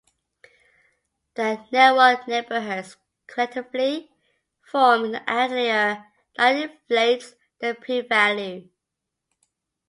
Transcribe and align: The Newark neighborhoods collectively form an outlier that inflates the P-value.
The 1.35 1.63
Newark 1.71 2.27
neighborhoods 2.27 2.97
collectively 3.27 4.09
form 4.65 5.13
an 5.13 5.21
outlier 5.27 6.07
that 6.37 6.55
inflates 6.55 7.35
the 7.59 7.75
P-value. 7.79 8.67